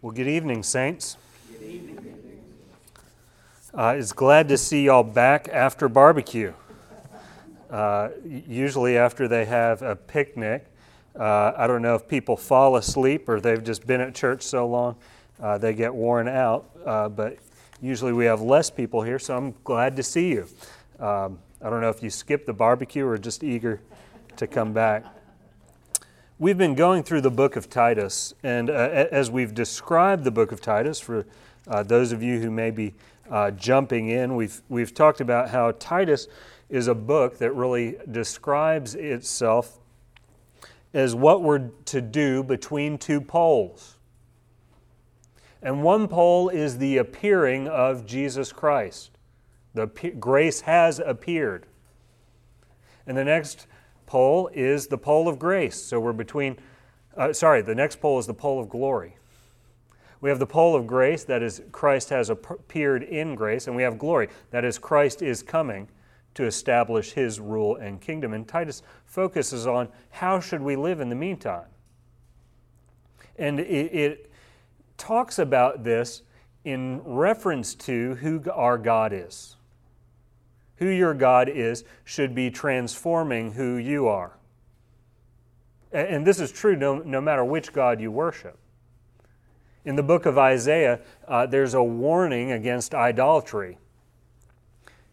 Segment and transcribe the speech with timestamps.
[0.00, 1.16] Well, good evening, Saints.
[1.50, 2.40] Good evening.
[3.74, 6.52] Uh, it's glad to see y'all back after barbecue.
[7.68, 10.66] Uh, usually, after they have a picnic,
[11.18, 14.68] uh, I don't know if people fall asleep or they've just been at church so
[14.68, 14.94] long
[15.42, 17.38] uh, they get worn out, uh, but
[17.80, 20.46] usually we have less people here, so I'm glad to see you.
[21.00, 23.80] Um, I don't know if you skipped the barbecue or just eager
[24.36, 25.04] to come back.
[26.40, 30.52] We've been going through the book of Titus, and uh, as we've described the book
[30.52, 31.26] of Titus, for
[31.66, 32.94] uh, those of you who may be
[33.28, 36.28] uh, jumping in, we've, we've talked about how Titus
[36.68, 39.80] is a book that really describes itself
[40.94, 43.96] as what we're to do between two poles.
[45.60, 49.10] And one pole is the appearing of Jesus Christ.
[49.74, 51.66] The grace has appeared.
[53.08, 53.66] And the next
[54.08, 55.80] pole is the pole of grace.
[55.80, 56.56] So we're between,
[57.16, 59.16] uh, sorry, the next pole is the pole of glory.
[60.20, 63.84] We have the pole of grace, that is, Christ has appeared in grace, and we
[63.84, 65.88] have glory, that is, Christ is coming
[66.34, 68.32] to establish his rule and kingdom.
[68.32, 71.66] And Titus focuses on how should we live in the meantime.
[73.36, 74.32] And it, it
[74.96, 76.22] talks about this
[76.64, 79.57] in reference to who our God is
[80.78, 84.38] who your God is should be transforming who you are.
[85.92, 88.58] And this is true no, no matter which God you worship.
[89.84, 93.78] In the book of Isaiah, uh, there's a warning against idolatry.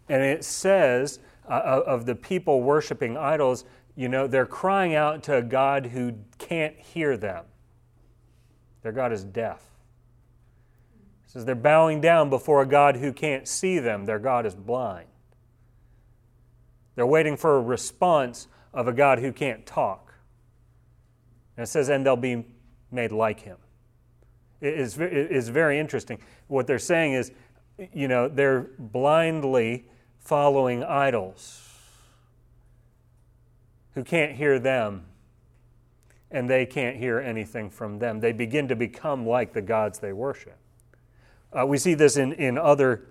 [0.10, 3.64] And it says uh, of the people worshiping idols,
[3.96, 7.46] you know, they're crying out to a God who can't hear them.
[8.84, 9.64] Their God is deaf.
[11.26, 14.06] It says they're bowing down before a God who can't see them.
[14.06, 15.08] Their God is blind.
[16.96, 20.14] They're waiting for a response of a God who can't talk.
[21.58, 22.46] And it says, and they'll be
[22.92, 23.58] made like him.
[24.62, 26.20] It is, it is very interesting.
[26.48, 27.32] What they're saying is,
[27.94, 29.86] you know, they're blindly
[30.20, 31.62] following idols
[33.94, 35.06] who can't hear them
[36.32, 38.20] and they can't hear anything from them.
[38.20, 40.58] They begin to become like the gods they worship.
[41.58, 43.08] Uh, we see this in, in other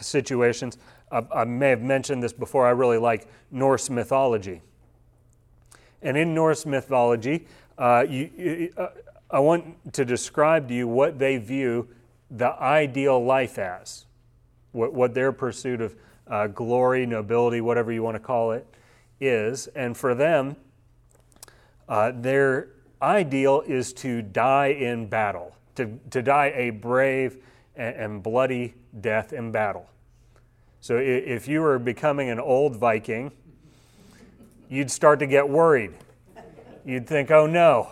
[0.00, 0.78] situations.
[1.14, 4.62] I, may have mentioned this before, I really like Norse mythology.
[6.02, 7.46] And in Norse mythology,
[7.78, 8.88] uh, you, uh,
[9.30, 11.88] I want to describe to you what they view
[12.30, 14.06] the ideal life as,
[14.72, 18.66] what, what their pursuit of uh, glory, nobility, whatever you want to call it,
[19.20, 19.66] is.
[19.68, 20.56] And for them,
[21.88, 22.70] uh, their
[23.00, 27.38] ideal is to die in battle, to, to die a brave
[27.76, 29.88] and, and bloody death in battle.
[30.84, 33.32] So if you were becoming an old Viking,
[34.68, 35.94] you'd start to get worried.
[36.84, 37.88] You'd think, oh no,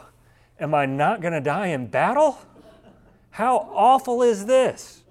[0.60, 2.38] am I not going to die in battle?
[3.30, 5.04] How awful is this?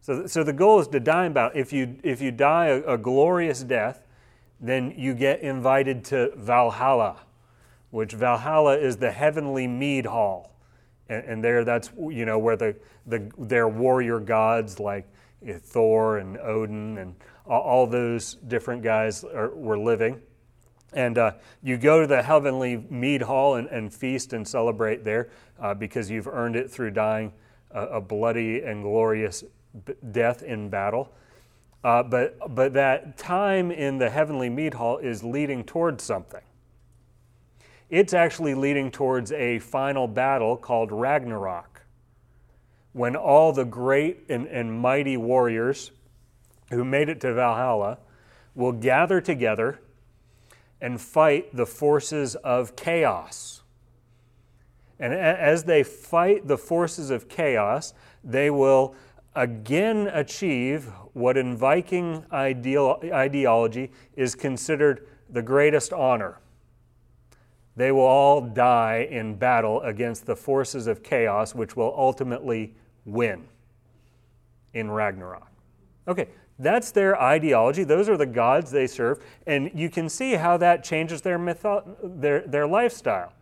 [0.00, 1.60] So, so the goal is to die in battle.
[1.60, 4.06] If you, if you die a, a glorious death,
[4.60, 7.16] then you get invited to Valhalla,
[7.90, 10.54] which Valhalla is the heavenly mead hall.
[11.08, 12.76] And, and there, that's you know where the,
[13.08, 15.04] the their warrior gods like
[15.46, 17.14] Thor and Odin and
[17.46, 20.20] all, those different guys are, were living.
[20.92, 21.32] And uh,
[21.62, 26.10] you go to the heavenly mead hall and, and feast and celebrate there uh, because
[26.10, 27.32] you've earned it through dying
[27.70, 29.44] a, a bloody and glorious
[29.84, 31.12] b- death in battle.
[31.84, 36.42] Uh, but, but that time in the heavenly mead hall is leading towards something.
[37.88, 41.77] It's actually leading towards a final battle called Ragnarok
[42.92, 45.90] when all the great and, and mighty warriors
[46.70, 47.98] who made it to Valhalla
[48.54, 49.80] will gather together
[50.80, 53.62] and fight the forces of chaos.
[54.98, 57.94] And as they fight the forces of chaos,
[58.24, 58.94] they will
[59.34, 66.40] again achieve what in Viking ideology is considered the greatest honor.
[67.78, 72.74] They will all die in battle against the forces of chaos, which will ultimately
[73.04, 73.46] win
[74.74, 75.46] in Ragnarok.
[76.08, 76.26] Okay,
[76.58, 77.84] that's their ideology.
[77.84, 79.24] Those are the gods they serve.
[79.46, 83.32] And you can see how that changes their, mytho- their, their lifestyle.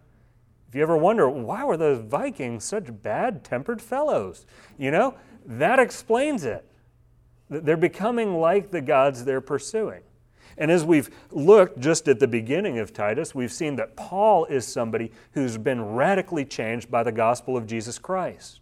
[0.68, 4.44] If you ever wonder, why were those Vikings such bad tempered fellows?
[4.76, 5.14] You know,
[5.46, 6.62] that explains it.
[7.48, 10.02] They're becoming like the gods they're pursuing.
[10.58, 14.66] And as we've looked just at the beginning of Titus, we've seen that Paul is
[14.66, 18.60] somebody who's been radically changed by the gospel of Jesus Christ.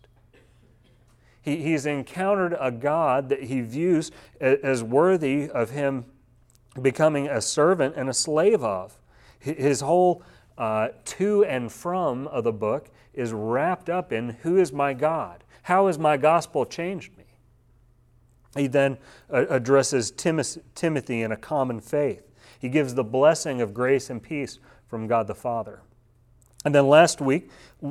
[1.40, 4.10] He, he's encountered a God that he views
[4.40, 6.06] as worthy of him
[6.80, 8.98] becoming a servant and a slave of.
[9.38, 10.22] His whole
[10.56, 15.44] uh, to and from of the book is wrapped up in who is my God?
[15.62, 17.23] How has my gospel changed me?
[18.56, 18.98] He then
[19.32, 22.22] uh, addresses Timothy in a common faith.
[22.58, 24.58] He gives the blessing of grace and peace
[24.88, 25.80] from God the Father.
[26.64, 27.50] And then last week,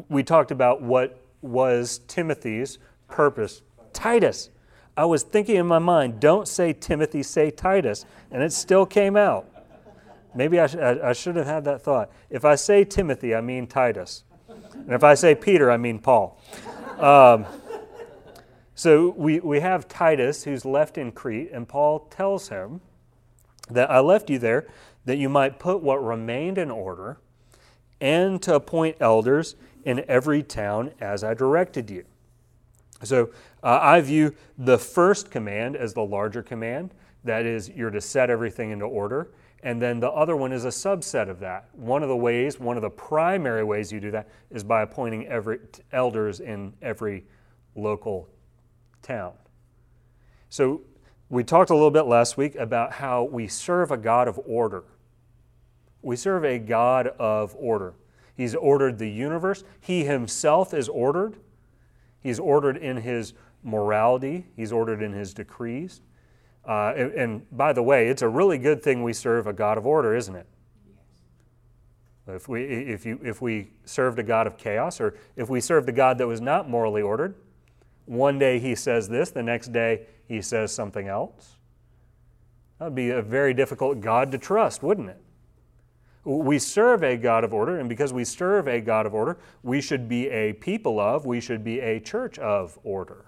[0.10, 3.62] we talked about what was Timothy's purpose.
[3.92, 4.50] Titus.
[4.96, 9.16] I was thinking in my mind, don't say Timothy, say Titus, and it still came
[9.16, 9.50] out.
[10.36, 12.12] Maybe I, sh- I, should have had that thought.
[12.30, 14.24] If I say Timothy, I mean Titus.
[14.74, 16.40] And if I say Peter, I mean Paul.
[16.98, 17.46] Um,
[18.76, 22.82] so we, we have Titus who's left in Crete, and Paul tells him
[23.70, 24.68] that I left you there
[25.06, 27.18] that you might put what remained in order
[28.02, 29.56] and to appoint elders
[29.86, 32.06] in every town as I directed you.
[33.04, 33.32] So
[33.62, 36.94] uh, I view the first command as the larger command.
[37.24, 39.32] That is, you're to set everything into order.
[39.62, 41.70] And then the other one is a subset of that.
[41.74, 45.28] One of the ways, one of the primary ways you do that is by appointing
[45.28, 45.60] every,
[45.94, 47.26] elders in every
[47.76, 48.28] local
[49.04, 49.34] town.
[50.50, 50.82] So
[51.30, 54.84] we talked a little bit last week about how we serve a God of order.
[56.02, 57.94] We serve a God of order.
[58.36, 59.64] He's ordered the universe.
[59.80, 61.38] He himself is ordered.
[62.22, 63.34] He's ordered in his
[63.64, 66.02] morality, he's ordered in his decrees.
[66.66, 69.78] Uh, and, and, by the way, it's a really good thing we serve a God
[69.78, 70.48] of order, isn't it?
[72.26, 72.36] Yes.
[72.36, 75.90] If we, if, you, if we served a God of chaos, or if we served
[75.90, 77.36] a God that was not morally ordered,
[78.06, 81.58] one day he says this, the next day he says something else.
[82.80, 85.22] That would be a very difficult God to trust, wouldn't it?
[86.26, 89.82] We serve a God of order, and because we serve a God of order, we
[89.82, 93.26] should be a people of, we should be a church of order.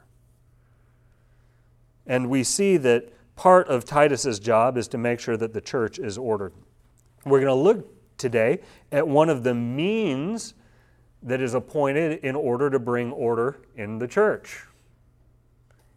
[2.08, 6.00] And we see that part of Titus's job is to make sure that the church
[6.00, 6.54] is ordered.
[7.26, 8.62] We're going to look today
[8.92, 10.54] at one of the means
[11.26, 14.64] that is appointed in order to bring order in the church,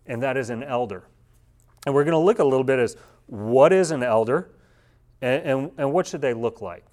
[0.07, 1.05] and that is an elder.
[1.87, 2.97] And we're going to look a little bit as
[3.27, 4.51] what is an elder
[5.21, 6.85] and, and, and what should they look like?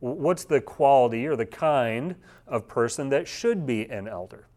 [0.00, 2.16] What's the quality or the kind
[2.46, 4.48] of person that should be an elder?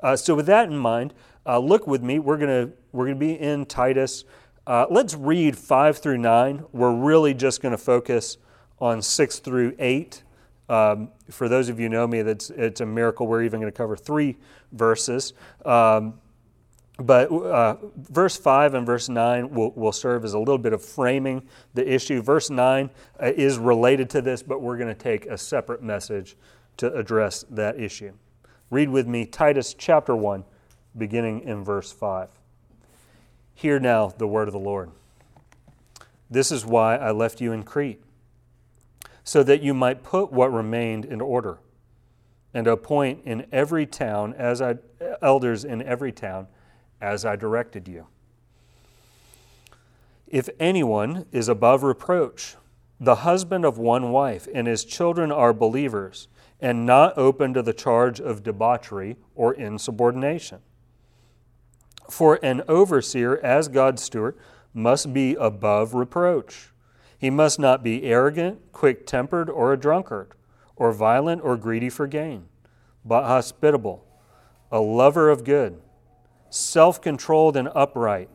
[0.00, 1.12] Uh, so, with that in mind,
[1.44, 2.18] uh, look with me.
[2.18, 4.24] We're going we're gonna be in Titus.
[4.66, 6.64] Uh, let's read 5 through 9.
[6.72, 8.38] We're really just going to focus
[8.78, 10.22] on 6 through 8.
[10.70, 13.26] Um, for those of you know me, that's, it's a miracle.
[13.26, 14.36] We're even going to cover three
[14.72, 15.32] verses.
[15.64, 16.14] Um,
[16.98, 20.84] but uh, verse 5 and verse 9 will, will serve as a little bit of
[20.84, 21.42] framing
[21.74, 22.22] the issue.
[22.22, 22.88] Verse 9
[23.20, 26.36] uh, is related to this, but we're going to take a separate message
[26.76, 28.12] to address that issue.
[28.70, 30.44] Read with me Titus chapter 1,
[30.96, 32.28] beginning in verse 5.
[33.54, 34.90] Hear now the word of the Lord.
[36.30, 38.00] This is why I left you in Crete,
[39.30, 41.60] so that you might put what remained in order,
[42.52, 44.74] and appoint in every town as I,
[45.22, 46.48] elders in every town
[47.00, 48.08] as I directed you.
[50.26, 52.56] If anyone is above reproach,
[52.98, 56.26] the husband of one wife, and his children are believers,
[56.60, 60.58] and not open to the charge of debauchery or insubordination.
[62.10, 64.36] For an overseer, as God's steward,
[64.74, 66.69] must be above reproach.
[67.20, 70.30] He must not be arrogant, quick tempered, or a drunkard,
[70.74, 72.46] or violent or greedy for gain,
[73.04, 74.06] but hospitable,
[74.72, 75.78] a lover of good
[76.48, 78.30] self controlled and upright,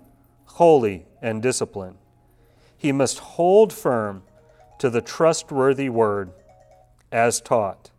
[0.46, 1.98] holy and disciplined.
[2.78, 4.22] He must hold firm
[4.78, 6.32] to the trustworthy word
[7.12, 7.90] as taught,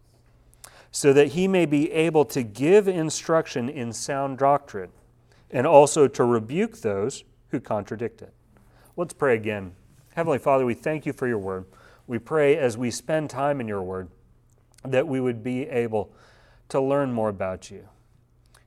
[0.92, 4.90] so that he may be able to give instruction in sound doctrine
[5.50, 8.32] and also to rebuke those who contradict it.
[8.96, 9.74] Let's pray again.
[10.16, 11.66] Heavenly Father, we thank you for your word.
[12.06, 14.08] We pray as we spend time in your word
[14.82, 16.14] that we would be able
[16.70, 17.86] to learn more about you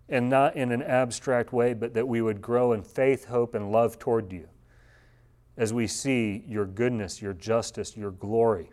[0.08, 3.72] and not in an abstract way, but that we would grow in faith, hope, and
[3.72, 4.48] love toward you
[5.58, 8.70] as we see your goodness, your justice, your glory.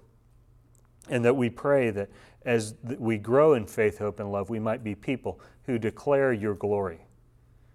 [1.09, 2.11] And that we pray that
[2.45, 6.55] as we grow in faith, hope, and love, we might be people who declare your
[6.55, 7.07] glory,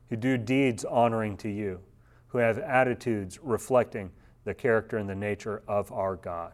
[0.10, 1.80] who do deeds honoring to you,
[2.28, 4.12] who have attitudes reflecting
[4.44, 6.54] the character and the nature of our God.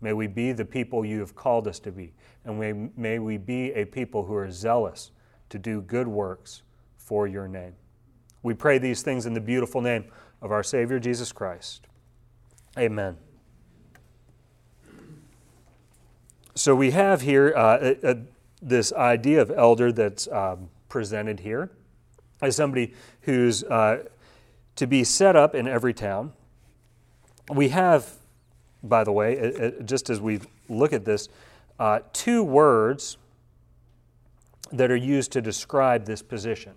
[0.00, 2.12] May we be the people you have called us to be,
[2.44, 5.12] and may, may we be a people who are zealous
[5.50, 6.62] to do good works
[6.96, 7.74] for your name.
[8.42, 10.06] We pray these things in the beautiful name
[10.40, 11.86] of our Savior Jesus Christ.
[12.76, 13.16] Amen.
[16.54, 18.16] So we have here uh, a, a,
[18.60, 21.70] this idea of elder that's um, presented here
[22.42, 22.92] as somebody
[23.22, 24.04] who's uh,
[24.76, 26.32] to be set up in every town.
[27.50, 28.10] We have,
[28.82, 31.28] by the way, just as we look at this,
[31.78, 33.16] uh, two words
[34.70, 36.74] that are used to describe this position.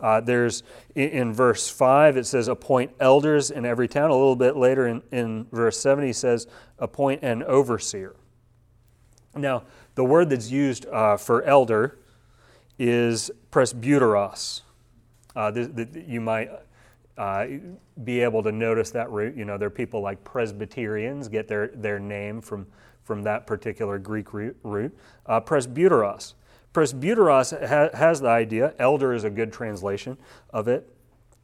[0.00, 0.62] Uh, there's
[0.94, 4.10] in, in, verse 5, it says, appoint elders in every town.
[4.10, 8.16] A little bit later in, in verse 7, he says, appoint an overseer.
[9.36, 9.62] Now,
[9.94, 11.98] the word that's used uh, for elder
[12.78, 14.62] is presbyteros.
[15.36, 16.50] Uh, the, the, you might
[17.18, 17.46] uh,
[18.04, 19.36] be able to notice that root.
[19.36, 22.66] You know, there are people like Presbyterians get their, their name from,
[23.02, 24.96] from that particular Greek root.
[25.26, 26.34] Uh, presbyteros.
[26.72, 30.16] Presbyteros ha- has the idea, elder is a good translation
[30.50, 30.88] of it,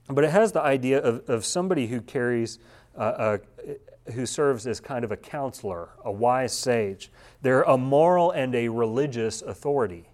[0.09, 2.59] but it has the idea of, of somebody who carries,
[2.97, 7.13] uh, a, who serves as kind of a counselor, a wise sage.
[7.43, 10.09] They're a moral and a religious authority.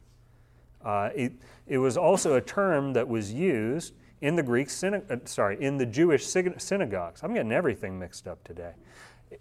[0.85, 1.33] Uh, it,
[1.69, 3.95] it was also a term that was used
[4.25, 7.23] in the Greek syna- uh, sorry, in the Jewish synagogues.
[7.23, 8.73] I'm getting everything mixed up today.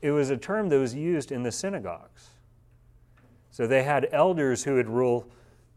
[0.01, 2.31] It was a term that was used in the synagogues.
[3.49, 5.31] So they had elders who would rule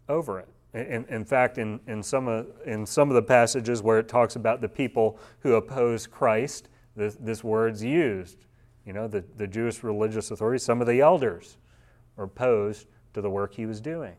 [0.08, 0.48] over it.
[0.74, 4.34] In, in fact, in, in, some of, in some of the passages where it talks
[4.34, 8.46] about the people who oppose Christ, this, this word's used.
[8.84, 11.58] You know, the, the Jewish religious authorities, some of the elders
[12.16, 14.16] were opposed to the work he was doing.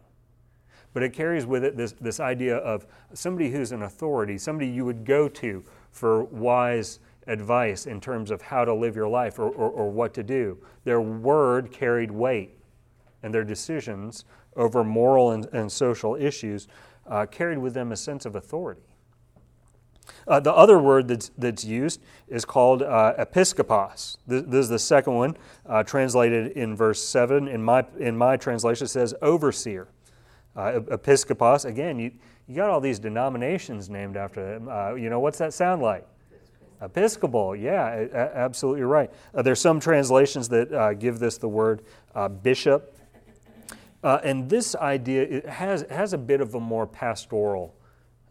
[0.94, 4.86] But it carries with it this, this idea of somebody who's an authority, somebody you
[4.86, 9.50] would go to for wise advice in terms of how to live your life or,
[9.50, 10.58] or, or what to do.
[10.86, 12.58] Their word carried weight,
[13.22, 14.25] and their decisions
[14.56, 16.67] over moral and, and social issues
[17.06, 18.82] uh, carried with them a sense of authority.
[20.27, 24.17] Uh, the other word that's, that's used is called uh, episkopos.
[24.25, 27.48] This, this, is the second one, uh, translated in verse 7.
[27.48, 29.89] In my, in my translation, it says overseer.
[30.57, 32.11] Uh, episkopos, again, you,
[32.47, 34.67] you got all these denominations named after them.
[34.67, 36.05] Uh, you know, what's that sound like?
[36.81, 39.11] Episcopal, yeah, absolutely right.
[39.35, 41.83] Uh, there's some translations that uh, give this the word
[42.15, 42.95] uh, bishop.
[44.03, 47.75] Uh, and this idea it has, has a bit of a more pastoral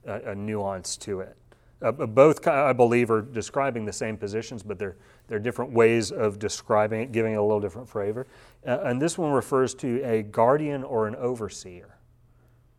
[0.07, 1.37] uh, nuance to it.
[1.83, 4.97] Uh, both, I believe, are describing the same positions, but they're,
[5.29, 8.27] they're different ways of describing it, giving it a little different flavor.
[8.65, 11.96] and this one refers to a guardian or an overseer.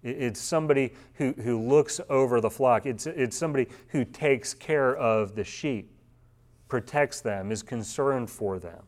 [0.03, 2.85] It's somebody who, who looks over the flock.
[2.85, 5.89] It's, it's somebody who takes care of the sheep,
[6.67, 8.83] protects them, is concerned for them.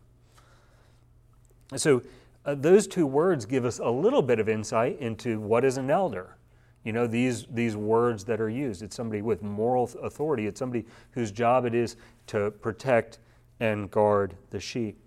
[1.76, 2.02] So,
[2.46, 5.92] uh, those two words give us a little bit of insight into what is an
[5.92, 6.38] elder.
[6.84, 8.82] You know, these, these words that are used.
[8.82, 11.98] It's somebody with moral authority, it's somebody whose job it is
[12.28, 13.20] to protect
[13.60, 14.98] and guard the sheep.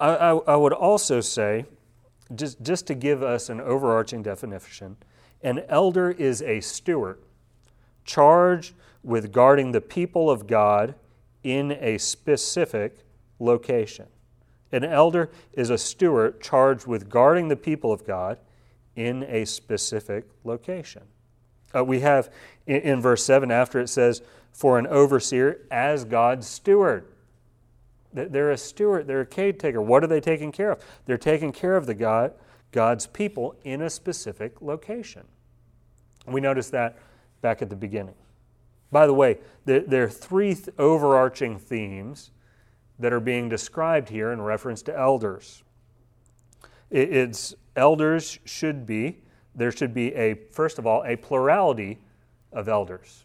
[0.00, 1.66] I, I, I would also say
[2.34, 4.96] just, just to give us an overarching definition,
[5.42, 7.18] an elder is a steward
[8.04, 10.94] charged with guarding the people of God
[11.42, 13.04] in a specific
[13.38, 14.06] location.
[14.72, 18.38] An elder is a steward charged with guarding the people of God
[18.96, 21.02] in a specific location.
[21.74, 22.32] Uh, we have
[22.66, 27.06] in, in verse 7 after it says, For an overseer as God's steward.
[28.14, 29.82] They're a steward, they're a caretaker.
[29.82, 30.84] What are they taking care of?
[31.04, 32.32] They're taking care of the God,
[32.70, 35.24] God's people in a specific location.
[36.26, 36.96] We noticed that
[37.42, 38.14] back at the beginning.
[38.90, 42.30] By the way, there, are three th- overarching themes
[43.00, 45.64] that are being described here in reference to elders.
[46.90, 49.22] It's elders should be,
[49.54, 51.98] there should be a, first of all, a plurality
[52.52, 53.24] of elders.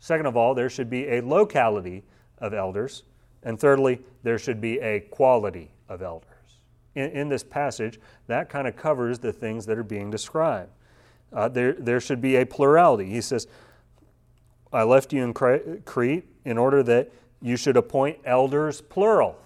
[0.00, 2.04] Second of all, there should be a locality
[2.38, 3.02] of elders.
[3.42, 6.28] And thirdly, there should be a quality of elders.
[6.94, 10.70] In, in this passage, that kind of covers the things that are being described.
[11.32, 13.06] Uh, there, there should be a plurality.
[13.06, 13.46] He says,
[14.72, 19.38] I left you in Crete in order that you should appoint elders, plural.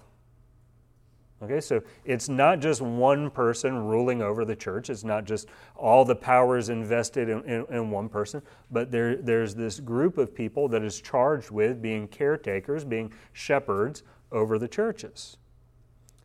[1.43, 4.89] Okay, so it's not just one person ruling over the church.
[4.89, 9.53] It's not just all the powers invested in, in, in, one person, but there, there's
[9.53, 15.35] this group of people that is charged with being caretakers, being shepherds over the churches.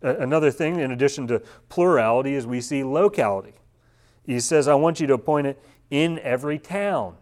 [0.02, 3.54] another thing, in addition to plurality, is we see locality.
[4.24, 5.60] He says, I want you to appoint it
[5.90, 7.16] in every town.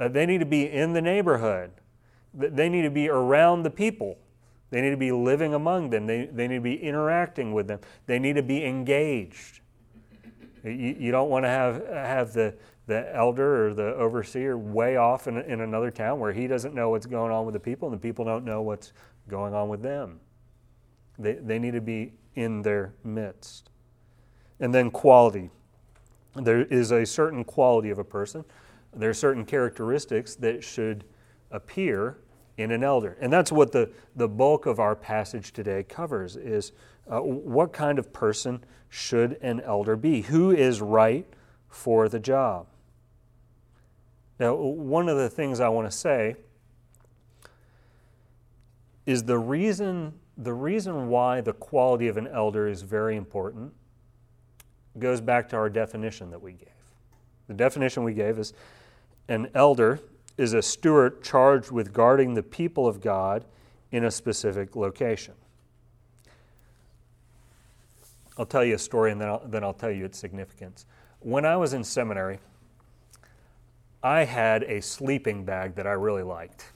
[0.00, 1.70] Uh, they need to be in the neighborhood,
[2.34, 4.18] they need to be around the people.
[4.70, 6.06] They need to be living among them.
[6.06, 7.80] They, they need to be interacting with them.
[8.06, 9.60] They need to be engaged.
[10.64, 12.54] You, you don't want to have, have the,
[12.86, 16.90] the elder or the overseer way off in, in another town where he doesn't know
[16.90, 18.92] what's going on with the people and the people don't know what's
[19.28, 20.20] going on with them.
[21.18, 23.70] They, they need to be in their midst.
[24.58, 25.50] And then quality.
[26.34, 28.44] There is a certain quality of a person,
[28.94, 31.04] there are certain characteristics that should
[31.50, 32.18] appear
[32.56, 33.16] in an elder.
[33.20, 36.72] And that's what the, the bulk of our passage today covers is
[37.08, 40.22] Uh, what kind of person should an elder be?
[40.22, 41.24] Who is right
[41.68, 42.66] for the job?
[44.40, 46.34] Now, one of the things I want to say
[49.04, 53.72] is the reason, the reason why the quality of an elder is very important
[54.98, 56.74] goes back to our definition that we gave.
[57.46, 58.52] The definition we gave is
[59.28, 60.00] an elder
[60.36, 63.44] is a steward charged with guarding the people of God
[63.90, 65.34] in a specific location.
[68.38, 70.84] I'll tell you a story and then I'll, then I'll tell you its significance.
[71.20, 72.38] When I was in seminary,
[74.02, 76.66] I had a sleeping bag that I really liked.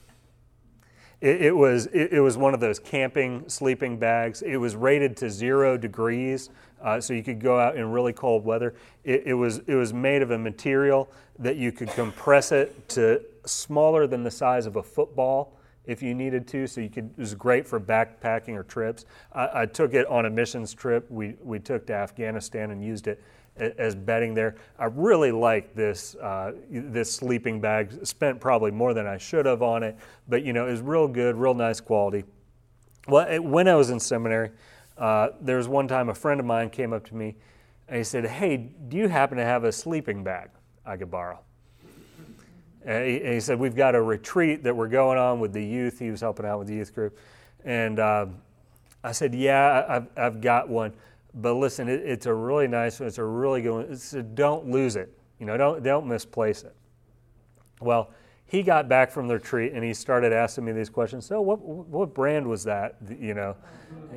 [1.21, 4.41] It, it was, it, it, was one of those camping sleeping bags.
[4.41, 6.49] It was rated to zero degrees,
[6.81, 8.73] uh, so you could go out in really cold weather.
[9.03, 13.21] It, it, was, it was made of a material that you could compress it to
[13.45, 16.67] smaller than the size of a football if you needed to.
[16.67, 19.05] So you could, it was great for backpacking or trips.
[19.33, 21.09] I, I took it on a missions trip.
[21.09, 23.21] We, we took to Afghanistan and used it
[23.57, 24.55] as bedding there.
[24.79, 28.05] I really like this uh, this sleeping bag.
[28.05, 31.07] Spent probably more than I should have on it, but you know it was real
[31.07, 32.23] good, real nice quality.
[33.07, 34.51] Well, it, when I was in seminary,
[34.97, 37.35] uh, there was one time a friend of mine came up to me
[37.87, 40.49] and he said, "Hey, do you happen to have a sleeping bag
[40.85, 41.39] I could borrow?"
[42.85, 45.63] And he, and he said, "We've got a retreat that we're going on with the
[45.63, 47.17] youth." He was helping out with the youth group,
[47.63, 48.25] and uh,
[49.03, 50.93] I said, "Yeah, I've, I've got one."
[51.33, 53.07] But listen, it, it's a really nice one.
[53.07, 53.85] It's a really good one.
[53.89, 55.15] It's, don't lose it.
[55.39, 56.75] You know, don't, don't misplace it.
[57.79, 58.11] Well,
[58.45, 61.25] he got back from the retreat and he started asking me these questions.
[61.25, 62.97] So, what, what brand was that?
[63.17, 63.55] You know,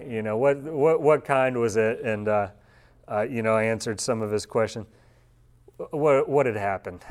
[0.06, 2.00] you know what, what, what kind was it?
[2.00, 2.48] And, uh,
[3.06, 4.86] uh, you know, I answered some of his questions.
[5.90, 7.04] What, what had happened?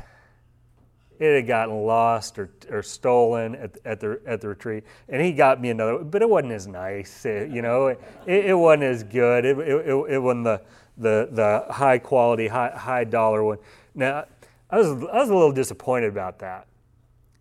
[1.20, 4.84] It had gotten lost or, or stolen at, at, the, at the retreat.
[5.10, 7.26] And he got me another, but it wasn't as nice.
[7.26, 9.46] It, you know, it, it wasn't as good.
[9.46, 10.62] It, it, it, wasn't the,
[10.98, 13.58] the, the high quality, high, high dollar one.
[13.96, 14.26] Now,
[14.70, 16.68] I was, I was a little disappointed about that.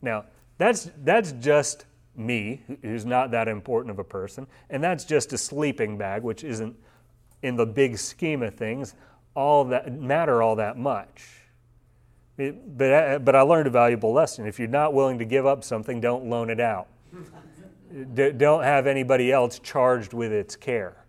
[0.01, 0.27] Now,
[0.59, 5.39] that's, that's just me, who's not that important of a person, and that's just a
[5.39, 6.77] sleeping bag, which isn't,
[7.43, 8.95] in the big scheme of things,
[9.35, 11.42] all that matter all that much.
[12.39, 14.47] It, but, I, but I learned a valuable lesson.
[14.47, 16.89] If you're not willing to give up something, don't loan it out.
[18.15, 21.05] D- don't have anybody else charged with its care.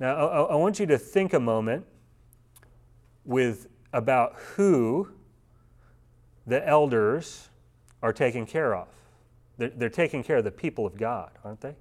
[0.00, 1.86] Now, I, I want you to think a moment
[3.24, 5.08] with about who
[6.46, 7.48] the elders
[8.02, 8.88] are taking care of.
[9.58, 11.76] They're, they're taking care of the people of God, aren't they?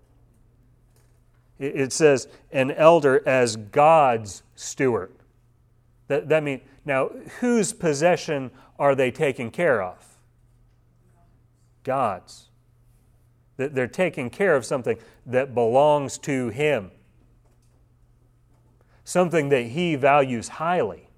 [1.58, 5.12] It, it says, an elder as God's steward.
[6.10, 10.18] That, that means, now, whose possession are they taking care of?
[11.84, 12.50] God's.
[13.58, 16.92] That They're taking care of something that belongs to Him,
[19.04, 21.10] something that He values highly.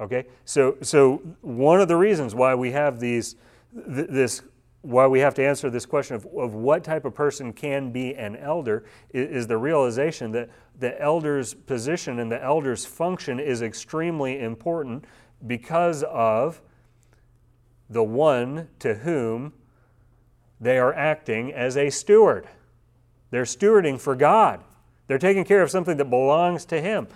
[0.00, 0.24] Okay?
[0.46, 3.36] So, so one of the reasons why we have these,
[3.74, 4.42] this
[4.82, 8.14] why we have to answer this question of, of what type of person can be
[8.14, 13.62] an elder is, is, the realization that the elder's position and the elder's function is
[13.62, 15.04] extremely important
[15.46, 16.60] because of
[17.88, 19.52] the one to whom
[20.60, 22.48] they are acting as a steward.
[23.30, 24.62] They're stewarding for God.
[25.06, 27.08] They're taking care of something that belongs to Him.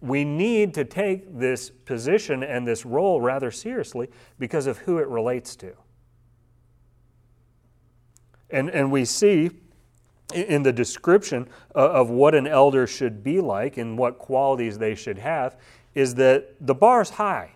[0.00, 5.08] We need to take this position and this role rather seriously because of who it
[5.08, 5.74] relates to.
[8.52, 9.50] And, and we see
[10.34, 14.94] in the description uh, of what an elder should be like and what qualities they
[14.94, 15.56] should have
[15.94, 17.52] is that the bar is high.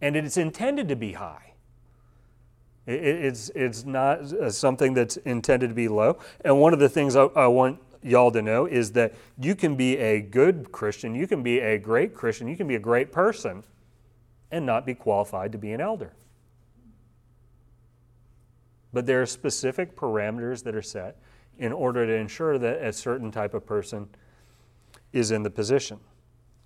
[0.00, 1.52] And it's intended to be high.
[2.86, 6.18] It's, it's not uh, something that's intended to be low.
[6.44, 9.76] And one of the things I, I want y'all to know is that you can
[9.76, 13.12] be a good Christian, you can be a great Christian, you can be a great
[13.12, 13.62] person,
[14.50, 16.12] and not be qualified to be an elder.
[18.92, 21.16] But there are specific parameters that are set
[21.58, 24.08] in order to ensure that a certain type of person
[25.12, 25.98] is in the position.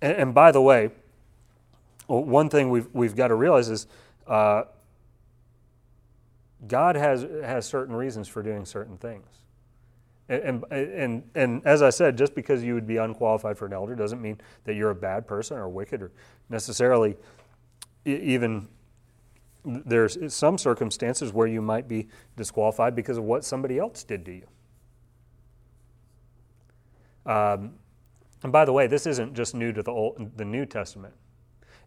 [0.01, 0.91] And, and by the way,
[2.07, 3.87] one thing we've, we've got to realize is
[4.27, 4.63] uh,
[6.67, 9.27] God has, has certain reasons for doing certain things.
[10.29, 13.73] And, and, and, and as I said, just because you would be unqualified for an
[13.73, 16.11] elder doesn't mean that you're a bad person or wicked or
[16.49, 17.15] necessarily
[18.05, 18.67] even
[19.67, 24.31] there's some circumstances where you might be disqualified because of what somebody else did to
[24.31, 24.47] you.
[27.25, 27.73] Um,
[28.43, 31.13] and by the way, this isn't just new to the, Old, the New Testament.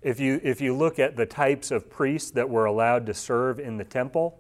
[0.03, 3.59] If you, if you look at the types of priests that were allowed to serve
[3.59, 4.39] in the temple,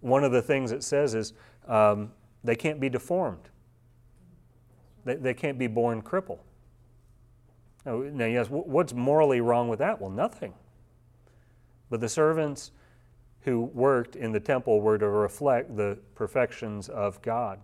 [0.00, 1.34] one of the things it says is
[1.66, 2.12] um,
[2.44, 3.50] They can't be deformed.
[5.04, 6.40] They, they can't be born crippled.
[7.84, 10.00] Now, yes, what's morally wrong with that?
[10.00, 10.54] Well, nothing.
[11.90, 12.72] But the servants
[13.40, 17.60] who worked in the temple were to reflect the perfections of God.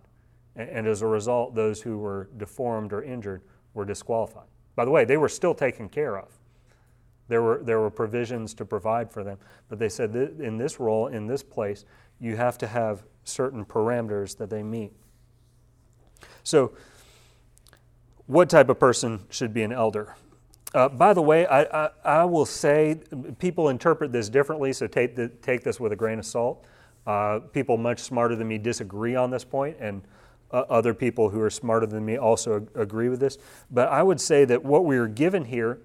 [0.55, 3.41] And as a result, those who were deformed or injured
[3.73, 4.47] were disqualified.
[4.75, 6.29] By the way, they were still taken care of.
[7.27, 9.37] There were, there were provisions to provide for them.
[9.69, 11.85] But they said in this role, in this place,
[12.19, 14.93] you have to have certain parameters that they meet.
[16.43, 16.73] So,
[18.27, 20.15] what type of person should be an elder?
[20.73, 22.99] Uh, by the way, I, I, I, will say
[23.37, 26.65] people interpret this differently, so take, the, take this with a grain of salt.
[27.05, 30.01] Uh, people much smarter than me disagree on this point, and
[30.51, 33.37] uh, other people who are smarter than me also agree with this.
[33.69, 35.81] But I would say that what we are given here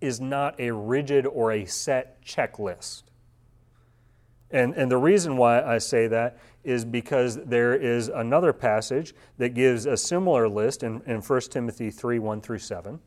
[0.00, 3.04] is not a rigid or a set checklist.
[4.50, 9.50] And, and the reason why I say that is because there is another passage that
[9.50, 13.00] gives a similar list in, in 1 Timothy 3 1 through 7,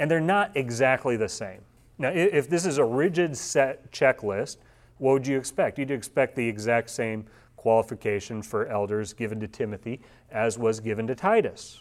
[0.00, 1.60] and they're not exactly the same.
[1.98, 4.56] Now, if this is a rigid set checklist,
[4.96, 5.78] what would you expect?
[5.78, 11.14] You'd expect the exact same qualification for elders given to Timothy as was given to
[11.14, 11.80] Titus.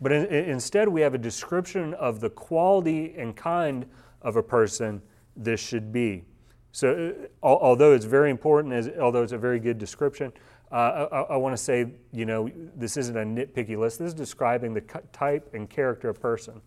[0.00, 3.84] But in, instead, we have a description of the quality and kind
[4.22, 5.02] of a person
[5.36, 6.24] this should be.
[6.72, 10.32] So, uh, although it's very important, as, although it's a very good description,
[10.72, 13.98] uh, I, I want to say, you know, this isn't a nitpicky list.
[13.98, 14.80] This is describing the
[15.12, 16.62] type and character of person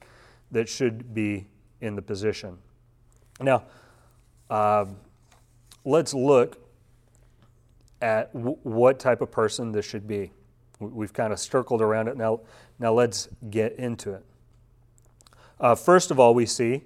[0.52, 1.48] that should be
[1.82, 2.58] in the position.
[3.40, 3.64] Now,
[4.50, 4.86] uh,
[5.86, 6.58] let's look
[8.02, 10.32] at w- what type of person this should be.
[10.80, 12.18] We've kind of circled around it.
[12.18, 12.42] Now,
[12.80, 14.26] now let's get into it.
[15.60, 16.84] Uh, first of all, we see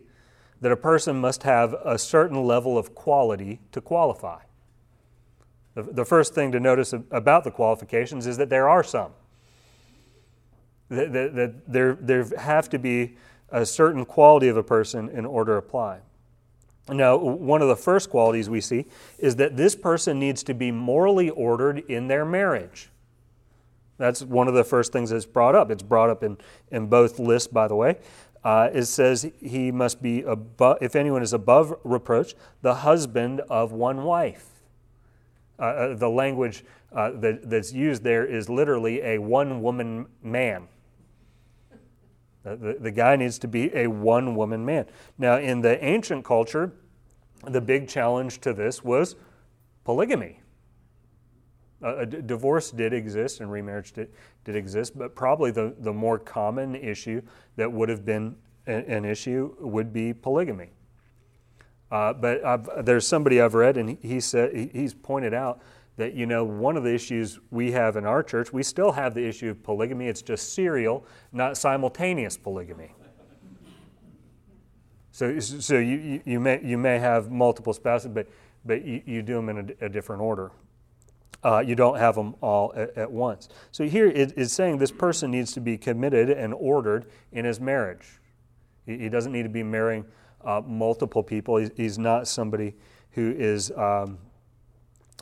[0.61, 4.39] that a person must have a certain level of quality to qualify.
[5.75, 9.11] The, first thing to notice about the qualifications is that there are some.
[10.89, 13.17] That, that there, there have to be
[13.53, 15.99] a certain quality of a person in order to apply.
[16.89, 18.85] Now, one of the first qualities we see
[19.17, 22.89] is that this person needs to be morally ordered in their marriage.
[23.97, 25.71] That's one of the first things that's brought up.
[25.71, 26.37] It's brought up in,
[26.71, 27.99] in both lists, by the way
[28.43, 33.71] uh, it says he must be above, if anyone is above reproach, the husband of
[33.71, 34.49] one wife.
[35.57, 40.67] Uh, uh, the language uh, that, that's used there is literally a one woman man.
[42.43, 44.85] The, the guy needs to be a one woman man.
[45.17, 46.73] Now, in the ancient culture,
[47.47, 49.15] the big challenge to this was
[49.85, 50.41] polygamy.
[51.81, 54.09] Uh, divorce did exist and remarriage did,
[54.45, 57.21] did exist, but probably the, the more common issue
[57.57, 58.35] that would have been
[58.67, 60.69] an, an issue would be polygamy.
[61.91, 65.61] Uh, but I've, there's somebody I've read, and he, he said he, he's pointed out
[65.97, 69.13] that you know one of the issues we have in our church, we still have
[69.13, 70.07] the issue of polygamy.
[70.07, 72.91] It's just serial, not simultaneous polygamy.
[75.11, 78.27] So, so you, you, may, you may have multiple spouses, but,
[78.65, 80.51] but you, you do them in a, a different order.
[81.43, 83.47] Uh, you don't have them all at, at once.
[83.71, 87.59] So here it is saying this person needs to be committed and ordered in his
[87.59, 88.21] marriage.
[88.87, 90.03] He, he doesn't need to be marrying
[90.43, 91.57] uh, multiple people.
[91.57, 92.73] He's, he's, not somebody
[93.11, 94.17] who is um,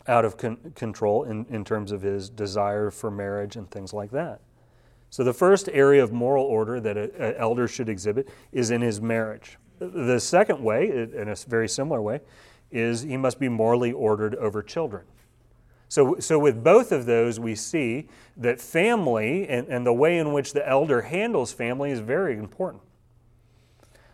[0.08, 4.12] out of con- control in, in terms of his desire for marriage and things like
[4.12, 4.42] that.
[5.10, 9.02] So the first area of moral order that an elder should exhibit is in his
[9.02, 9.58] marriage.
[9.80, 12.22] The second way, in a very similar way,
[12.72, 15.04] is he must be morally ordered over children.
[15.90, 20.32] So, so with both of those, we see that family and, and the way in
[20.32, 22.82] which the elder handles family is very important.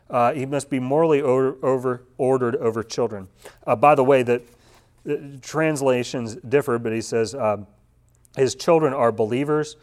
[0.10, 3.28] Uh, he must be morally over, over ordered over children.
[3.68, 4.42] Uh, by the way, that
[5.42, 7.58] translations differ, but he says uh,
[8.36, 9.78] his children are believers.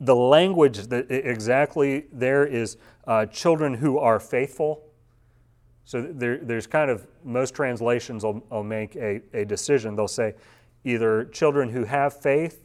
[0.00, 4.84] The language that exactly there is uh, children who are faithful.
[5.84, 9.96] So there, there's kind of most translations will, will make a, a decision.
[9.96, 10.34] They'll say
[10.84, 12.64] either children who have faith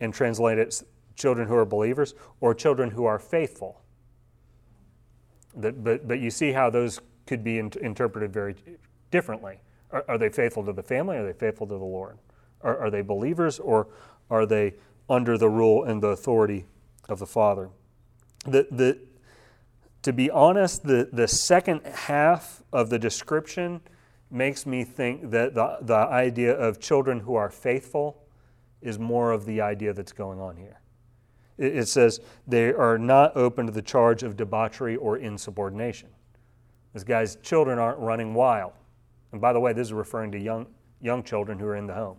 [0.00, 0.82] and translate it
[1.14, 3.80] children who are believers or children who are faithful.
[5.54, 8.56] That, but, but you see how those could be in, interpreted very
[9.10, 9.60] differently.
[9.92, 11.16] Are, are, they faithful to the family?
[11.16, 12.18] Are they faithful to the Lord?
[12.62, 13.88] Are, are they believers or
[14.30, 14.74] are they
[15.08, 16.64] under the rule and the authority
[17.08, 17.70] of the Father?
[18.44, 18.98] The, the,
[20.02, 23.80] to be honest, the, the second half of the description
[24.30, 28.24] makes me think that the, the idea of children who are faithful
[28.80, 30.80] is more of the idea that's going on here.
[31.58, 36.08] It, it says they are not open to the charge of debauchery or insubordination.
[36.94, 38.72] This guy's children aren't running wild.
[39.32, 40.66] And by the way, this is referring to young,
[41.00, 42.18] young children who are in the home.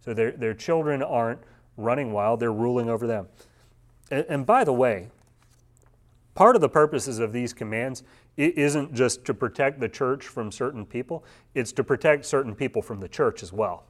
[0.00, 1.40] So their, their children aren't
[1.76, 3.28] running wild, they're ruling over them.
[4.10, 5.08] And, and by the way,
[6.34, 8.02] part of the purposes of these commands
[8.36, 12.80] it isn't just to protect the church from certain people, it's to protect certain people
[12.80, 13.84] from the church as well.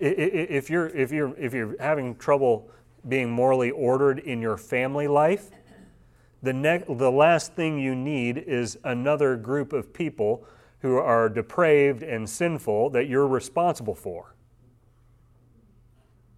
[0.00, 2.70] If you're, if you're, if you're having trouble
[3.08, 5.50] being morally ordered in your family life,
[6.42, 10.44] the, ne- the last thing you need is another group of people
[10.80, 14.34] who are depraved and sinful that you're responsible for.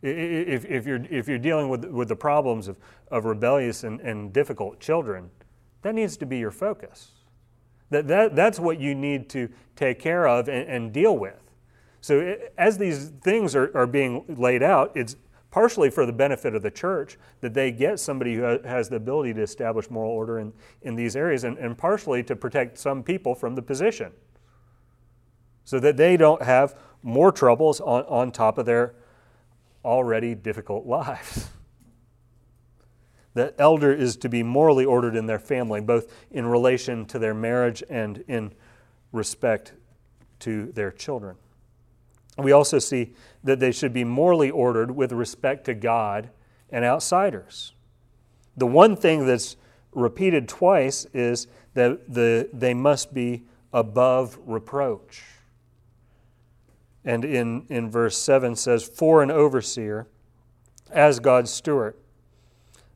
[0.02, 2.76] If, if, you're, if you're dealing with, with the problems of,
[3.12, 5.30] of rebellious and, and difficult children,
[5.82, 7.12] that needs to be your focus.
[7.90, 11.38] That, that, that's what you need to take care of and, and deal with.
[12.00, 15.14] So, as these things are, are being laid out, it's
[15.52, 19.34] partially for the benefit of the church that they get somebody who has the ability
[19.34, 23.34] to establish moral order in, in these areas, and, and partially to protect some people
[23.34, 24.10] from the position
[25.64, 28.94] so that they don't have more troubles on, on top of their
[29.84, 31.48] already difficult lives.
[33.34, 37.32] The elder is to be morally ordered in their family, both in relation to their
[37.32, 38.52] marriage and in
[39.10, 39.72] respect
[40.40, 41.36] to their children.
[42.38, 43.14] We also see
[43.44, 46.30] that they should be morally ordered with respect to God
[46.70, 47.74] and outsiders.
[48.56, 49.56] The one thing that's
[49.92, 55.22] repeated twice is that the, they must be above reproach.
[57.04, 60.08] And in, in verse 7 says, For an overseer,
[60.90, 61.96] as God's steward,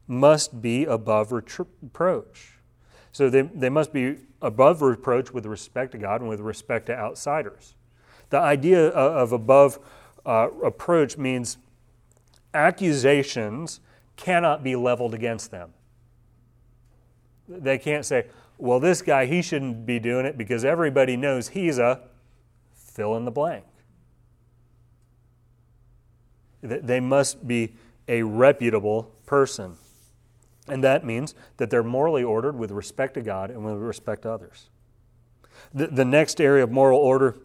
[0.07, 2.59] must be above reproach.
[3.12, 6.96] So they, they must be above reproach with respect to God and with respect to
[6.96, 7.76] outsiders.
[8.31, 9.79] The idea of above
[10.25, 11.59] uh, approach means
[12.53, 13.81] accusations
[14.17, 15.73] cannot be leveled against them.
[17.49, 18.27] They can't say,
[18.59, 22.01] well, this guy, he shouldn't be doing it because everybody knows he's a
[22.75, 23.65] fill in the blank.
[26.62, 27.75] They must be
[28.09, 29.77] a reputable person.
[30.69, 34.33] And that means that they're morally ordered with respect to God and with respect to
[34.33, 34.69] others.
[35.73, 37.37] The, the next area of moral order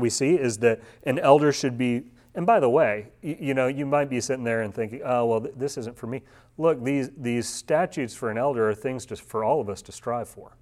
[0.00, 3.66] we see is that an elder should be, and by the way, you, you know,
[3.66, 6.22] you might be sitting there and thinking, oh, well, th- this isn't for me.
[6.56, 9.92] Look, these, these statutes for an elder are things just for all of us to
[9.92, 10.56] strive for.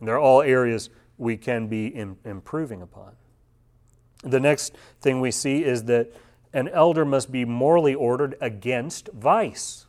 [0.00, 3.12] And they're all areas we can be Im- improving upon.
[4.22, 6.12] The next thing we see is that
[6.52, 9.86] an elder must be morally ordered against vice.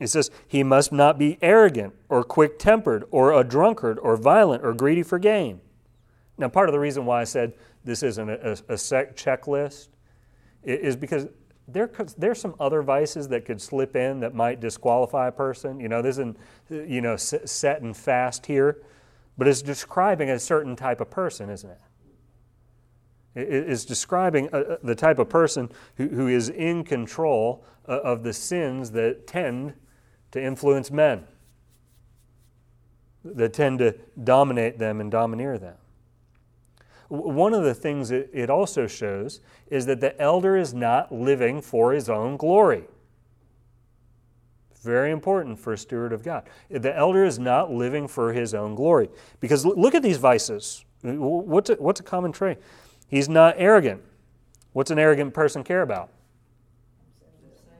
[0.00, 4.64] It says, he must not be arrogant or quick tempered or a drunkard or violent
[4.64, 5.60] or greedy for gain.
[6.36, 9.88] Now, part of the reason why I said this isn't a, a, a checklist
[10.62, 11.26] is because
[11.66, 15.80] there there's some other vices that could slip in that might disqualify a person.
[15.80, 16.36] You know, this isn't,
[16.70, 18.82] you know, set and fast here,
[19.36, 21.80] but it's describing a certain type of person, isn't it?
[23.34, 23.48] it?
[23.48, 28.22] is describing uh, uh, the type of person who, who is in control uh, of
[28.22, 29.74] the sins that tend
[30.30, 31.24] to influence men,
[33.24, 35.76] that tend to dominate them and domineer them.
[37.08, 41.92] One of the things it also shows is that the elder is not living for
[41.92, 42.84] his own glory.
[44.82, 46.48] Very important for a steward of God.
[46.70, 49.08] The elder is not living for his own glory.
[49.40, 50.84] Because look at these vices.
[51.02, 52.58] What's a, what's a common trait?
[53.08, 54.02] He's not arrogant.
[54.72, 56.10] What's an arrogant person care about?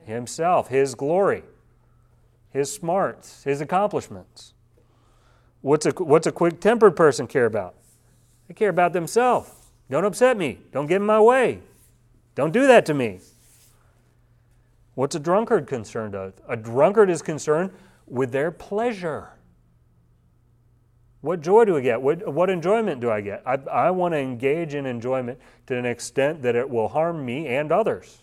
[0.05, 1.43] Himself, his glory,
[2.51, 4.53] his smarts, his accomplishments.
[5.61, 7.75] What's a, what's a quick tempered person care about?
[8.47, 9.51] They care about themselves.
[9.89, 10.59] Don't upset me.
[10.71, 11.59] Don't get in my way.
[12.35, 13.19] Don't do that to me.
[14.95, 16.41] What's a drunkard concerned with?
[16.47, 17.71] A drunkard is concerned
[18.07, 19.29] with their pleasure.
[21.21, 22.01] What joy do I get?
[22.01, 23.43] What, what enjoyment do I get?
[23.45, 27.47] I, I want to engage in enjoyment to an extent that it will harm me
[27.47, 28.19] and others.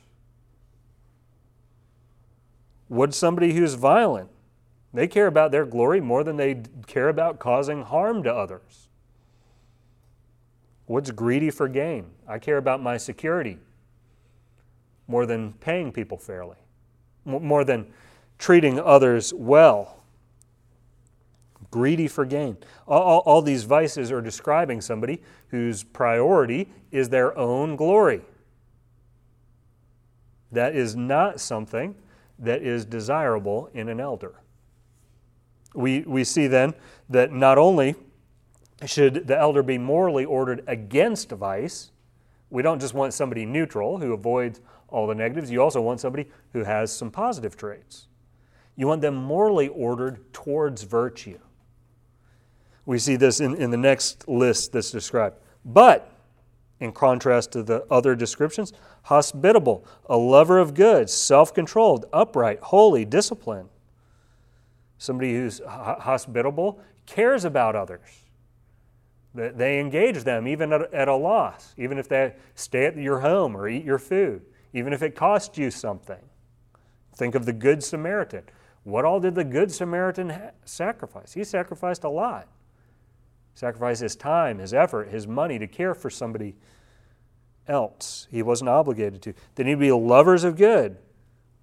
[2.89, 4.31] What's somebody who's violent?
[4.95, 8.89] They care about their glory more than they care about causing harm to others.
[10.87, 12.07] What's greedy for gain?
[12.29, 13.59] I care about my security
[15.09, 16.57] more than paying people fairly,
[17.25, 17.87] more than
[18.39, 19.97] treating others well
[21.71, 22.57] greedy for gain.
[22.87, 28.23] All, all, all, these vices are describing somebody whose priority is their own glory.
[30.53, 31.95] That is not something
[32.39, 34.35] that is desirable in an elder.
[35.75, 36.75] We, we see then
[37.09, 37.95] that not only
[38.85, 41.91] should the elder be morally ordered against vice,
[42.51, 46.29] we don't just want somebody neutral who avoids all the negatives, you also want somebody
[46.53, 48.07] who has some positive traits.
[48.77, 51.39] You want them morally ordered towards virtue.
[52.85, 56.13] We see this in, in the next list that's described But,
[56.81, 58.73] in contrast to the other descriptions,
[59.05, 63.69] hospitable, a lover of good, self controlled, upright, holy, disciplined.
[64.99, 68.25] Somebody who's hospitable cares about others.
[69.35, 73.69] They engage them even at a loss, even if they stay at your home or
[73.69, 76.23] eat your food, even if it costs you something.
[77.15, 78.45] Think of the Good Samaritan.
[78.85, 80.33] What all did the Good Samaritan
[80.65, 81.35] sacrifice?
[81.35, 82.49] He sacrificed a lot.
[83.57, 86.55] Sacrificed his time, his effort, his money to care for somebody
[87.67, 88.29] else.
[88.31, 89.35] He wasn't obligated to.
[89.55, 90.99] They need to be lovers of good,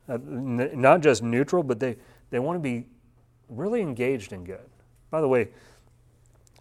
[0.10, 1.98] uh, not just neutral, but they,
[2.32, 2.88] they want to be
[3.48, 4.68] really engaged in good.
[5.12, 5.50] By the way,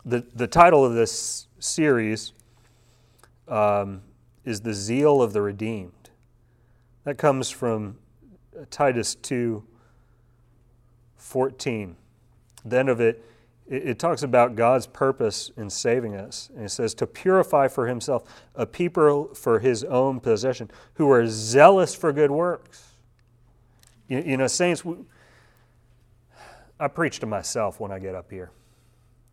[0.04, 2.34] the, the title of this series
[3.48, 4.02] um,
[4.44, 6.10] is The Zeal of the Redeemed.
[7.04, 7.96] That comes from
[8.70, 9.64] Titus 2
[11.16, 11.96] 14.
[12.66, 13.24] The end of it,
[13.72, 16.50] it, it talks about God's purpose in saving us.
[16.54, 21.26] And it says, To purify for himself a people for his own possession who are
[21.26, 22.92] zealous for good works.
[24.08, 24.96] You, you know, saints, we,
[26.78, 28.50] I preach to myself when I get up here.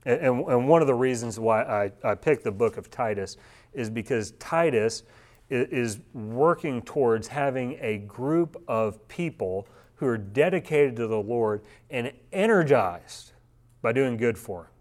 [0.06, 3.36] And, and, and one of the reasons why I, I picked the book of Titus
[3.74, 5.04] is because Titus
[5.50, 11.62] is, is working towards having a group of people who are dedicated to the Lord
[11.90, 13.34] and energized
[13.82, 14.72] by doing good for Him.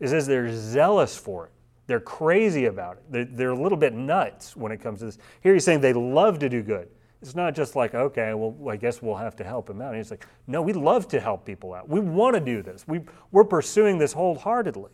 [0.00, 1.52] It says they're zealous for it.
[1.86, 3.02] They're crazy about it.
[3.10, 5.18] They're, they're a little bit nuts when it comes to this.
[5.40, 6.88] Here he's saying they love to do good.
[7.20, 9.96] It's not just like, okay, well, I guess we'll have to help him out.
[9.96, 11.88] He's like, no, we love to help people out.
[11.88, 12.86] We want to do this.
[12.86, 13.00] We,
[13.32, 14.92] we're pursuing this wholeheartedly.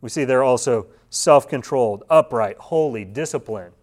[0.00, 3.74] We see they're also self controlled, upright, holy, disciplined.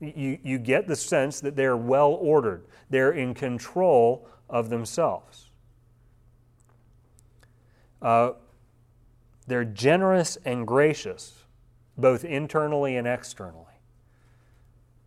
[0.00, 5.45] You, you get the sense that they're well ordered, they're in control of themselves.
[8.06, 8.34] Uh,
[9.48, 11.42] they're generous and gracious,
[11.98, 13.64] both internally and externally.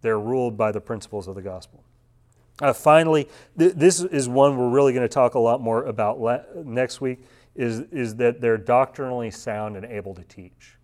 [0.02, 1.82] They're ruled by the principles of the gospel.
[2.62, 6.20] Uh, finally, th- this is one we're really going to talk a lot more about
[6.20, 7.20] le- next week.
[7.56, 10.76] Is is that they're doctrinally sound and able to teach.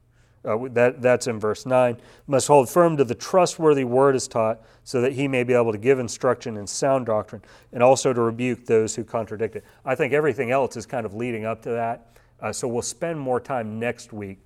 [0.45, 1.97] Uh, that, that's in verse 9.
[2.27, 5.71] Must hold firm to the trustworthy word is taught, so that he may be able
[5.71, 9.65] to give instruction in sound doctrine and also to rebuke those who contradict it.
[9.83, 12.17] I think everything else is kind of leading up to that.
[12.39, 14.39] Uh, so we'll spend more time next week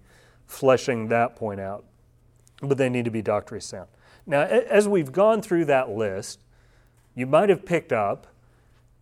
[0.45, 1.85] fleshing that point out.
[2.61, 3.87] But they need to be doctrinally sound.
[4.25, 6.39] Now, as we've gone through that list,
[7.15, 8.27] you might have picked up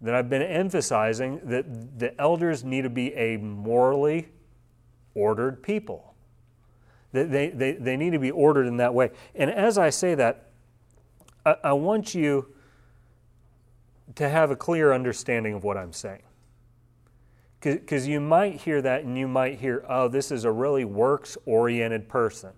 [0.01, 4.29] that I've been emphasizing that the elders need to be a morally
[5.15, 6.13] ordered people.
[7.13, 9.11] They, they, they need to be ordered in that way.
[9.33, 10.49] And as I say that,
[11.45, 12.53] I, I want you
[14.15, 16.23] to have a clear understanding of what I'm saying.
[17.59, 21.37] Because you might hear that and you might hear, oh, this is a really works
[21.45, 22.51] oriented person.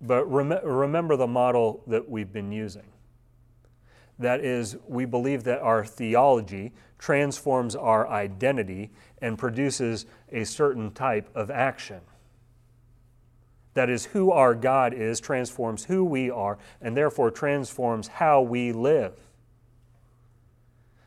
[0.00, 2.82] But rem- remember the model that we've been using.
[4.18, 11.28] That is, we believe that our theology transforms our identity and produces a certain type
[11.34, 12.00] of action.
[13.74, 18.72] That is, who our God is transforms who we are and therefore transforms how we
[18.72, 19.18] live.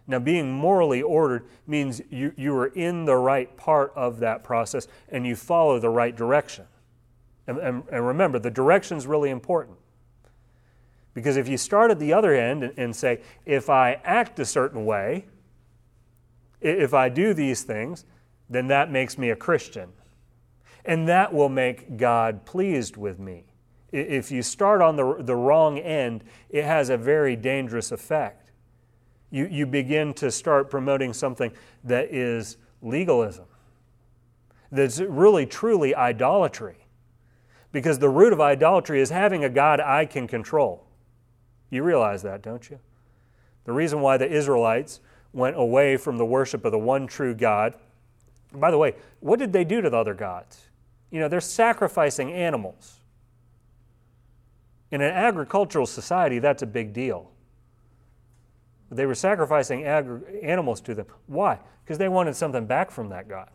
[0.06, 4.88] Now, being morally ordered means you, you are in the right part of that process
[5.10, 6.66] and you follow the right direction.
[7.46, 9.78] And, and, and remember, the direction is really important.
[11.18, 14.46] Because if you start at the other end and, and say, if I act a
[14.46, 15.26] certain way,
[16.62, 18.06] if I do these things,
[18.52, 19.90] then that makes me a Christian.
[20.86, 23.46] And that will make God pleased with me.
[23.92, 28.52] If you start on the, the wrong end, it has a very dangerous effect.
[29.32, 31.52] You, you begin to start promoting something
[31.84, 33.46] that is legalism,
[34.72, 36.78] that's really, truly idolatry.
[37.72, 40.87] Because the root of idolatry is having a God I can control.
[41.70, 42.80] You realize that, don't you?
[43.66, 45.02] The reason why the Israelites
[45.34, 47.74] went away from the worship of the one true God.
[48.54, 50.68] By the way, what did they do to the other gods?
[51.12, 53.02] You know, they're sacrificing animals.
[54.90, 57.32] In an agricultural society, that's a big deal.
[58.90, 61.08] They were sacrificing agri- animals to them.
[61.28, 61.60] Why?
[61.84, 63.50] Because they wanted something back from that God.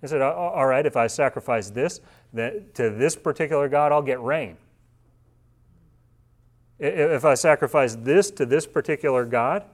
[0.00, 2.00] They said, All right, if I sacrifice this
[2.34, 4.56] to this particular God, I'll get rain.
[6.78, 9.64] If I sacrifice this to this particular God,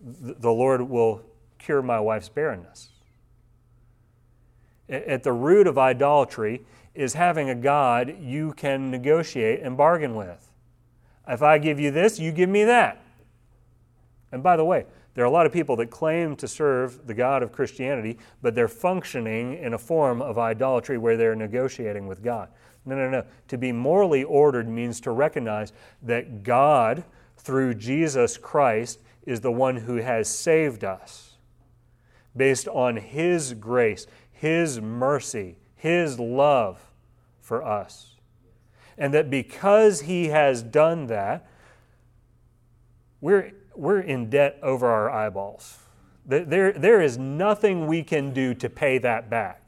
[0.00, 1.22] the Lord will
[1.58, 2.88] cure my wife's barrenness.
[4.88, 6.64] At the root of idolatry
[6.94, 10.50] is having a God you can negotiate and bargain with.
[11.28, 13.00] If I give you this, you give me that.
[14.32, 17.14] And by the way, there are a lot of people that claim to serve the
[17.14, 22.22] God of Christianity, but they're functioning in a form of idolatry where they're negotiating with
[22.22, 22.48] God.
[22.84, 23.24] No, no, no.
[23.48, 25.72] To be morally ordered means to recognize
[26.02, 27.04] that God,
[27.36, 31.36] through Jesus Christ, is the one who has saved us
[32.36, 36.90] based on His grace, His mercy, His love
[37.40, 38.16] for us.
[38.96, 41.46] And that because He has done that,
[43.20, 45.78] we're, we're in debt over our eyeballs.
[46.24, 49.59] There, there is nothing we can do to pay that back.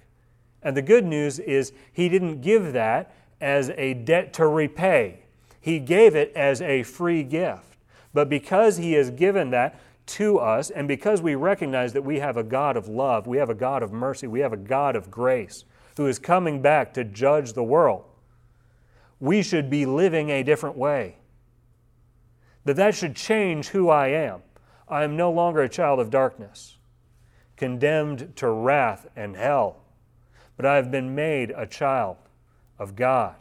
[0.62, 5.24] And the good news is, He didn't give that as a debt to repay,
[5.60, 7.76] He gave it as a free gift.
[8.14, 12.36] But because He has given that to us, and because we recognize that we have
[12.36, 15.10] a God of love, we have a God of mercy, we have a God of
[15.10, 15.64] grace
[15.96, 18.04] who is coming back to judge the world,
[19.20, 21.16] we should be living a different way.
[22.64, 24.42] That that should change who I am.
[24.88, 26.76] I am no longer a child of darkness,
[27.56, 29.81] condemned to wrath and hell,
[30.56, 32.16] but I have been made a child
[32.78, 33.36] of God.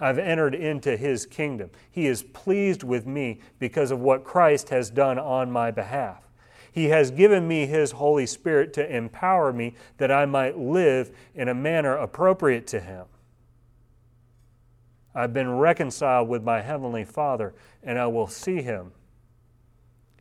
[0.00, 1.70] I've entered into his kingdom.
[1.90, 6.22] He is pleased with me because of what Christ has done on my behalf.
[6.70, 11.48] He has given me his Holy Spirit to empower me that I might live in
[11.48, 13.06] a manner appropriate to him.
[15.14, 18.92] I've been reconciled with my Heavenly Father, and I will see him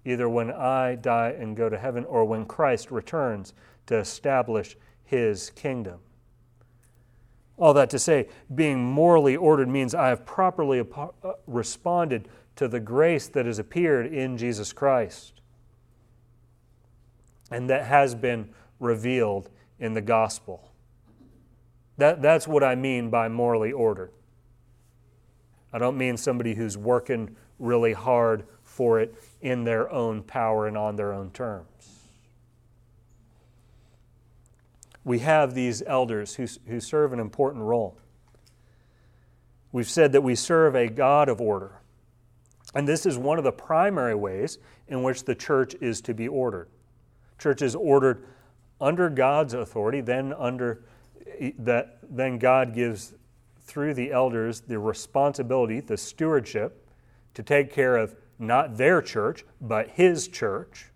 [0.06, 3.54] either when I die and go to heaven or when Christ returns
[3.88, 6.00] to establish his kingdom.
[7.58, 11.08] All that to say, being morally ordered means I have properly uh,
[11.48, 15.42] responded to the grace that has appeared in Jesus Christ
[17.50, 18.50] and that has been
[18.80, 19.50] revealed
[19.80, 20.72] in the gospel.
[21.98, 24.12] That, that's what I mean by morally ordered.
[25.74, 30.78] I don't mean somebody who's working really hard for it in their own power and
[30.78, 31.97] on their own terms.
[35.08, 37.98] We have these elders who, who serve an important role.
[39.72, 41.80] We've said that we serve a God of order.
[42.76, 44.58] And this is one of the primary ways
[44.90, 46.68] in which the church is to be ordered.
[47.40, 48.26] Church is ordered
[48.82, 50.84] under God's authority, then under
[51.58, 53.14] that then God gives
[53.62, 56.86] through the elders the responsibility, the stewardship
[57.34, 60.88] to take care of not their church, but his church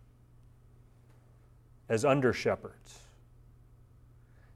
[1.87, 3.00] as under shepherds.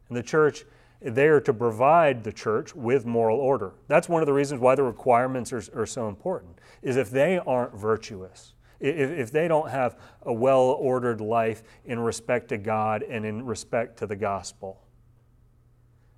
[0.09, 0.65] And the church,
[1.01, 3.73] there to provide the church with moral order.
[3.87, 7.37] That's one of the reasons why the requirements are, are so important, is if they
[7.39, 13.03] aren't virtuous, if, if they don't have a well ordered life in respect to God
[13.03, 14.81] and in respect to the gospel,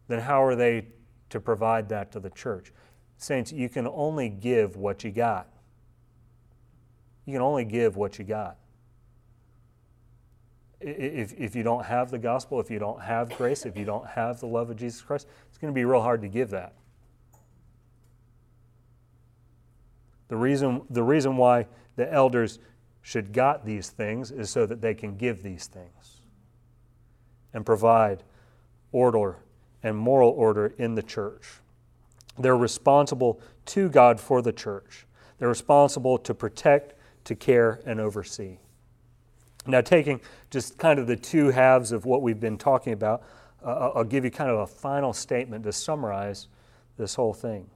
[0.08, 0.88] then how are they
[1.30, 2.72] to provide that to the church?
[3.18, 5.50] Saints, you can only give what you got.
[7.26, 8.58] You can only give what you got
[10.80, 14.06] if, if you don't have the gospel, if you don't have grace, if you don't
[14.08, 16.74] have the love of Jesus Christ, it's going to be real hard to give that.
[20.28, 22.60] The reason, the reason why the elders
[23.02, 26.22] should got these things is so that they can give these things
[27.54, 28.24] and provide
[28.92, 29.38] order
[29.82, 31.46] and moral order in the church.
[32.38, 35.08] They're responsible to God for the church.
[35.40, 38.58] They're responsible to protect, to care, and oversee.
[39.68, 43.24] Now, taking just kind of the two halves of what we've been talking about,
[43.64, 46.48] uh, I'll give you kind of a final statement to summarize
[46.98, 47.70] this whole thing.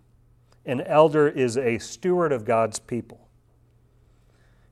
[0.66, 3.28] An elder is a steward of God's people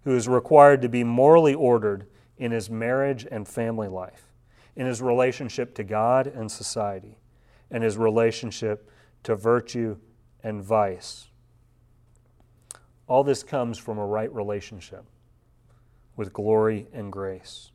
[0.03, 2.07] who is required to be morally ordered
[2.37, 4.31] in his marriage and family life,
[4.75, 7.17] in his relationship to God and society,
[7.69, 8.89] and his relationship
[9.23, 9.97] to virtue
[10.41, 11.27] and vice.
[13.07, 15.03] All this comes from a right relationship
[16.19, 17.71] with glory and grace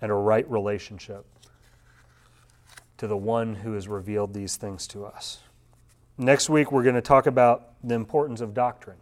[0.00, 1.26] and a right relationship
[2.96, 5.40] to the one who has revealed these things to us.
[6.16, 8.96] Next week, we're going to talk about the importance of doctrine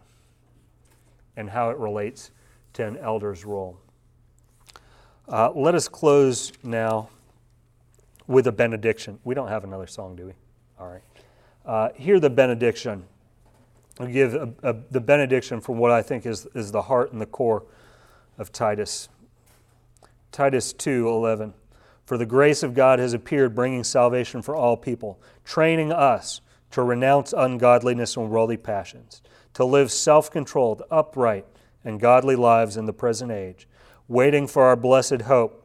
[1.37, 2.31] and how it relates
[2.73, 3.79] to an elder's role.
[5.29, 7.07] Uh, let us close now
[8.27, 9.19] with a benediction.
[9.23, 10.33] We don't have another song, do we?
[10.77, 11.03] All right.
[11.65, 13.05] Uh, hear the benediction.
[14.01, 17.21] I'll give a, a, the benediction from what I think is, is the heart and
[17.21, 17.63] the core
[18.37, 19.09] of Titus.
[20.31, 21.53] Titus 2:11
[22.05, 26.83] For the grace of God has appeared bringing salvation for all people, training us to
[26.83, 29.21] renounce ungodliness and worldly passions,
[29.53, 31.45] to live self-controlled, upright,
[31.83, 33.67] and godly lives in the present age,
[34.07, 35.63] waiting for our blessed hope,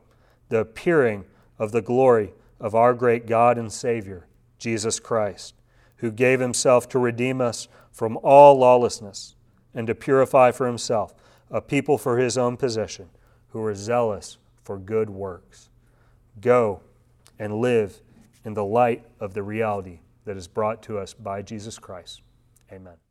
[0.50, 1.24] the appearing
[1.58, 4.26] of the glory of our great God and Savior,
[4.58, 5.54] Jesus Christ,
[5.96, 9.34] who gave himself to redeem us from all lawlessness
[9.74, 11.14] and to purify for himself
[11.50, 13.10] a people for his own possession,
[13.48, 15.68] who are zealous for good works.
[16.40, 16.80] Go
[17.38, 18.00] and live
[18.44, 22.22] in the light of the reality that is brought to us by Jesus Christ.
[22.72, 23.09] Amen.